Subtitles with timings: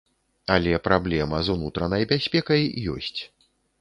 [0.53, 2.63] Але праблема з унутранай бяспекай
[2.95, 3.19] ёсць.